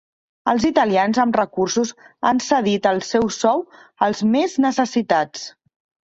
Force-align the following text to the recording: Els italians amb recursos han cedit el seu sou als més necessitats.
Els 0.51 0.63
italians 0.67 1.17
amb 1.23 1.35
recursos 1.39 1.91
han 2.29 2.41
cedit 2.45 2.87
el 2.91 3.01
seu 3.07 3.27
sou 3.35 3.61
als 4.07 4.23
més 4.37 4.57
necessitats. 4.65 5.45